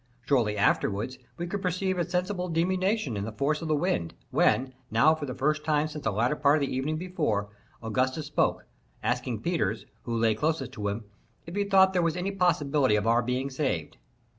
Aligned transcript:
Shortly 0.25 0.57
afterward 0.57 1.15
we 1.37 1.45
could 1.45 1.61
perceive 1.61 1.99
a 1.99 2.09
sensible 2.09 2.49
diminution 2.49 3.15
in 3.15 3.23
the 3.23 3.31
force 3.31 3.61
of 3.61 3.67
the 3.67 3.75
wind, 3.75 4.15
when, 4.31 4.73
now 4.89 5.13
for 5.13 5.27
the 5.27 5.35
first 5.35 5.63
time 5.63 5.87
since 5.87 6.03
the 6.03 6.11
latter 6.11 6.35
part 6.35 6.57
of 6.57 6.61
the 6.61 6.75
evening 6.75 6.97
before, 6.97 7.49
Augustus 7.83 8.25
spoke, 8.25 8.65
asking 9.03 9.43
Peters, 9.43 9.85
who 10.05 10.17
lay 10.17 10.33
closest 10.33 10.71
to 10.71 10.87
him, 10.87 11.03
if 11.45 11.55
he 11.55 11.65
thought 11.65 11.93
there 11.93 12.01
was 12.01 12.17
any 12.17 12.31
possibility 12.31 12.95
of 12.95 13.05
our 13.05 13.21
being 13.21 13.51
saved. 13.51 13.97